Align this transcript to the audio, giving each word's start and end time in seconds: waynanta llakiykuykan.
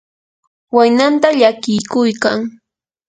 waynanta 0.75 1.27
llakiykuykan. 1.39 2.37